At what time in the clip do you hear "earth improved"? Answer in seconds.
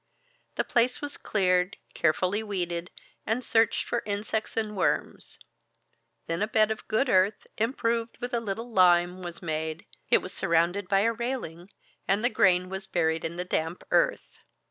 7.07-8.17